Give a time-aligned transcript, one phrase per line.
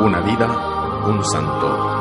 [0.00, 1.94] Una vida, un santo.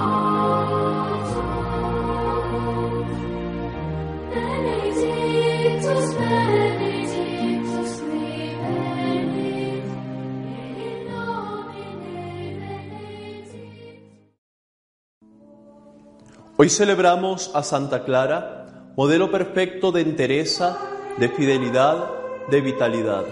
[16.57, 20.77] Hoy celebramos a Santa Clara, modelo perfecto de entereza,
[21.17, 22.09] de fidelidad,
[22.49, 23.23] de vitalidad.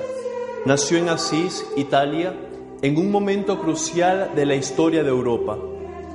[0.66, 2.34] Nació en Asís, Italia,
[2.82, 5.58] en un momento crucial de la historia de Europa.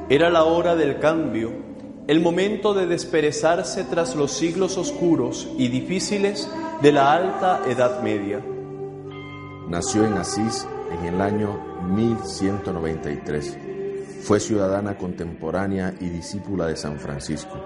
[0.09, 1.53] Era la hora del cambio,
[2.09, 6.51] el momento de desperezarse tras los siglos oscuros y difíciles
[6.83, 8.45] de la alta Edad Media.
[9.69, 13.59] Nació en Asís en el año 1193.
[14.23, 17.63] Fue ciudadana contemporánea y discípula de San Francisco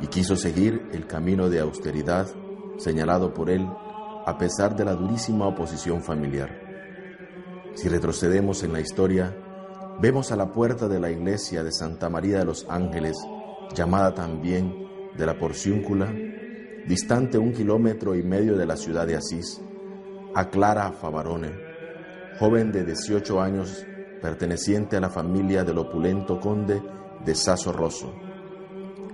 [0.00, 2.26] y quiso seguir el camino de austeridad
[2.76, 3.68] señalado por él
[4.26, 6.71] a pesar de la durísima oposición familiar.
[7.74, 9.34] Si retrocedemos en la historia,
[10.00, 13.16] vemos a la puerta de la iglesia de Santa María de los Ángeles,
[13.74, 16.12] llamada también de la Porciúncula,
[16.86, 19.60] distante un kilómetro y medio de la ciudad de Asís,
[20.34, 21.52] a Clara Favarone,
[22.38, 23.86] joven de 18 años
[24.20, 26.80] perteneciente a la familia del opulento conde
[27.24, 28.12] de Sasso Rosso.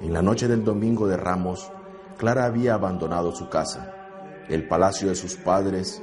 [0.02, 1.72] En la noche del domingo de Ramos,
[2.18, 3.94] Clara había abandonado su casa,
[4.48, 6.02] el palacio de sus padres,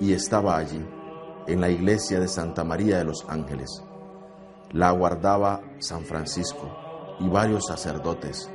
[0.00, 0.84] y estaba allí,
[1.46, 3.82] en la iglesia de Santa María de los Ángeles.
[4.72, 8.50] La aguardaba San Francisco y varios sacerdotes,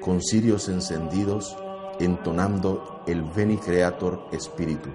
[0.00, 1.56] con cirios encendidos,
[1.98, 4.90] entonando el Veni Creator Espíritu.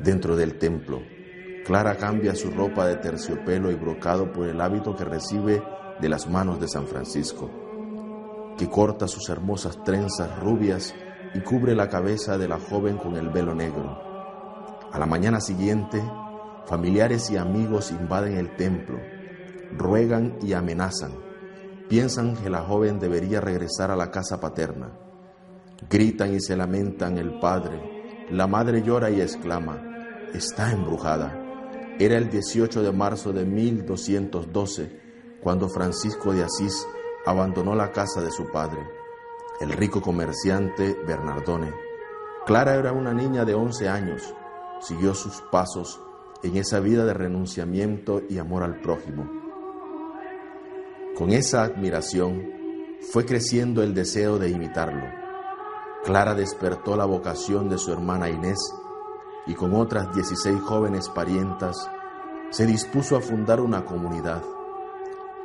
[0.00, 1.00] Dentro del templo,
[1.64, 5.62] Clara cambia su ropa de terciopelo y brocado por el hábito que recibe
[6.00, 7.50] de las manos de San Francisco,
[8.56, 10.94] que corta sus hermosas trenzas rubias
[11.34, 14.00] y cubre la cabeza de la joven con el velo negro.
[14.90, 16.02] A la mañana siguiente,
[16.68, 18.98] familiares y amigos invaden el templo,
[19.76, 21.12] ruegan y amenazan.
[21.88, 24.92] Piensan que la joven debería regresar a la casa paterna.
[25.88, 28.26] Gritan y se lamentan el padre.
[28.30, 29.82] La madre llora y exclama,
[30.34, 31.34] está embrujada.
[31.98, 35.00] Era el 18 de marzo de 1212
[35.42, 36.86] cuando Francisco de Asís
[37.24, 38.86] abandonó la casa de su padre,
[39.60, 41.72] el rico comerciante Bernardone.
[42.44, 44.34] Clara era una niña de 11 años,
[44.80, 46.00] siguió sus pasos
[46.42, 49.30] en esa vida de renunciamiento y amor al prójimo.
[51.16, 52.58] Con esa admiración
[53.12, 55.02] fue creciendo el deseo de imitarlo.
[56.04, 58.58] Clara despertó la vocación de su hermana Inés
[59.46, 61.90] y con otras 16 jóvenes parientas
[62.50, 64.42] se dispuso a fundar una comunidad.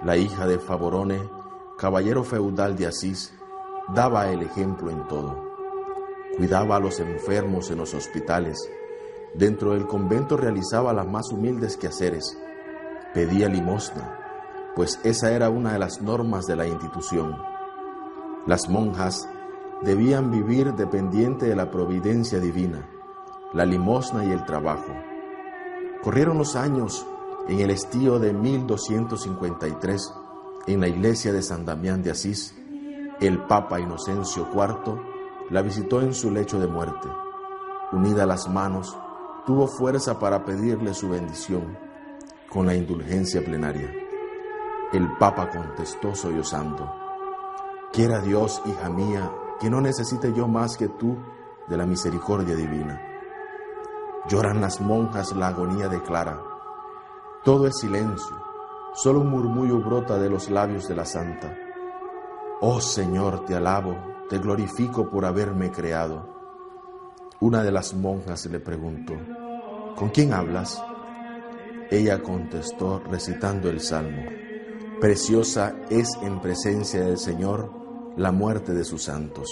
[0.04, 1.30] La hija de Favorone,
[1.78, 3.34] caballero feudal de Asís,
[3.94, 5.54] daba el ejemplo en todo.
[6.38, 8.70] Cuidaba a los enfermos en los hospitales.
[9.34, 12.38] Dentro del convento realizaba las más humildes quehaceres.
[13.14, 14.20] Pedía limosna,
[14.76, 17.36] pues esa era una de las normas de la institución.
[18.48, 19.28] Las monjas
[19.84, 22.90] debían vivir dependiente de la providencia divina
[23.54, 24.92] la limosna y el trabajo.
[26.02, 27.06] Corrieron los años
[27.48, 30.14] en el estío de 1253,
[30.68, 32.56] en la iglesia de San Damián de Asís,
[33.22, 35.00] el Papa Inocencio IV
[35.52, 37.08] la visitó en su lecho de muerte.
[37.92, 38.98] Unida las manos,
[39.46, 41.78] tuvo fuerza para pedirle su bendición
[42.50, 43.92] con la indulgencia plenaria.
[44.92, 46.94] El Papa contestó sollozando,
[47.92, 51.18] Quiera Dios, hija mía, que no necesite yo más que tú
[51.68, 53.02] de la misericordia divina.
[54.30, 56.42] Lloran las monjas la agonía de Clara.
[57.44, 58.36] Todo es silencio,
[58.94, 61.56] solo un murmullo brota de los labios de la santa.
[62.62, 63.96] Oh Señor, te alabo,
[64.30, 66.34] te glorifico por haberme creado.
[67.40, 69.14] Una de las monjas le preguntó,
[69.96, 70.84] ¿con quién hablas?
[71.92, 74.24] Ella contestó recitando el salmo,
[75.04, 77.70] Preciosa es en presencia del Señor
[78.16, 79.50] la muerte de sus santos.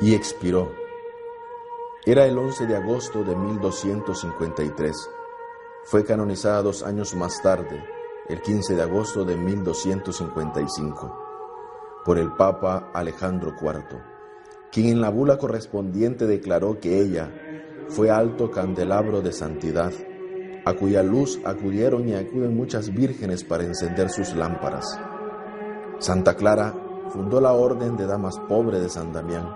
[0.00, 0.70] Y expiró
[2.04, 4.94] era el 11 de agosto de 1253.
[5.86, 7.84] Fue canonizada dos años más tarde,
[8.28, 14.04] el 15 de agosto de 1255, por el Papa Alejandro IV,
[14.70, 17.28] quien en la bula correspondiente declaró que ella
[17.88, 19.92] fue alto candelabro de santidad,
[20.64, 24.98] a cuya luz acudieron y acuden muchas vírgenes para encender sus lámparas.
[25.98, 26.74] Santa Clara
[27.10, 29.48] fundó la Orden de Damas Pobres de San Damián,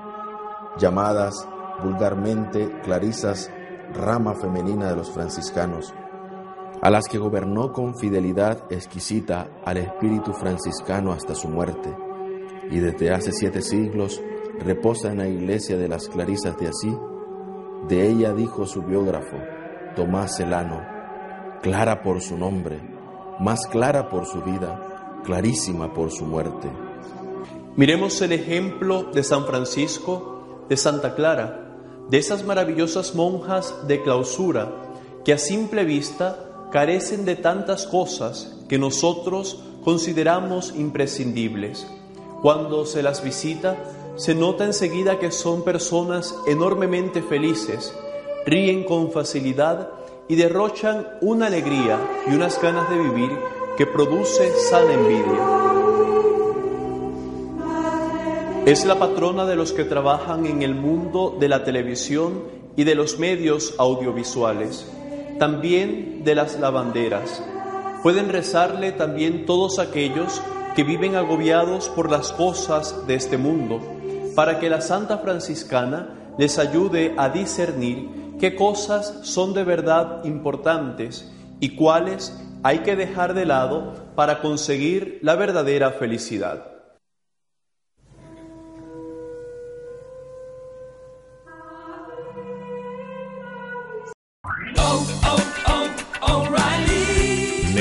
[0.79, 1.35] llamadas
[1.83, 3.51] vulgarmente clarisas,
[3.95, 5.93] rama femenina de los franciscanos,
[6.81, 11.95] a las que gobernó con fidelidad exquisita al espíritu franciscano hasta su muerte,
[12.71, 14.23] y desde hace siete siglos
[14.61, 16.97] reposa en la iglesia de las Clarisas de Así.
[17.89, 19.37] De ella dijo su biógrafo,
[19.97, 20.81] Tomás Celano,
[21.63, 22.81] clara por su nombre,
[23.39, 26.71] más clara por su vida, clarísima por su muerte.
[27.77, 31.77] Miremos el ejemplo de San Francisco, de Santa Clara,
[32.11, 34.73] de esas maravillosas monjas de clausura
[35.25, 41.87] que a simple vista carecen de tantas cosas que nosotros consideramos imprescindibles.
[42.43, 43.77] Cuando se las visita,
[44.17, 47.95] se nota enseguida que son personas enormemente felices,
[48.47, 49.91] ríen con facilidad
[50.27, 51.99] y derrochan una alegría
[52.31, 53.31] y unas ganas de vivir
[53.77, 55.71] que produce sana envidia.
[58.67, 62.45] Es la patrona de los que trabajan en el mundo de la televisión
[62.77, 64.87] y de los medios audiovisuales,
[65.39, 67.43] también de las lavanderas.
[68.03, 70.41] Pueden rezarle también todos aquellos
[70.75, 73.81] que viven agobiados por las cosas de este mundo,
[74.35, 78.09] para que la Santa Franciscana les ayude a discernir
[78.39, 85.19] qué cosas son de verdad importantes y cuáles hay que dejar de lado para conseguir
[85.23, 86.70] la verdadera felicidad.